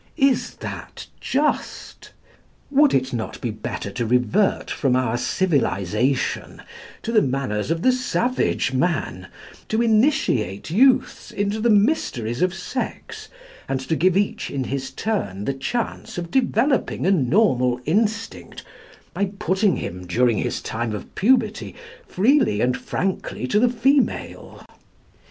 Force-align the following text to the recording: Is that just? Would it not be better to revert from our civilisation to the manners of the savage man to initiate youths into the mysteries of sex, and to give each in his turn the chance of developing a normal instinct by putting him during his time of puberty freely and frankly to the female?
Is 0.17 0.55
that 0.55 1.05
just? 1.19 2.09
Would 2.71 2.91
it 2.91 3.13
not 3.13 3.39
be 3.39 3.51
better 3.51 3.91
to 3.91 4.03
revert 4.07 4.71
from 4.71 4.95
our 4.95 5.15
civilisation 5.15 6.63
to 7.03 7.11
the 7.11 7.21
manners 7.21 7.69
of 7.69 7.83
the 7.83 7.91
savage 7.91 8.73
man 8.73 9.27
to 9.69 9.83
initiate 9.83 10.71
youths 10.71 11.29
into 11.29 11.59
the 11.59 11.69
mysteries 11.69 12.41
of 12.41 12.51
sex, 12.51 13.27
and 13.69 13.79
to 13.81 13.95
give 13.95 14.17
each 14.17 14.49
in 14.49 14.63
his 14.63 14.89
turn 14.89 15.45
the 15.45 15.53
chance 15.53 16.17
of 16.17 16.31
developing 16.31 17.05
a 17.05 17.11
normal 17.11 17.79
instinct 17.85 18.63
by 19.13 19.25
putting 19.37 19.75
him 19.75 20.07
during 20.07 20.39
his 20.39 20.63
time 20.63 20.95
of 20.95 21.13
puberty 21.13 21.75
freely 22.07 22.59
and 22.59 22.75
frankly 22.75 23.45
to 23.45 23.59
the 23.59 23.69
female? 23.69 24.65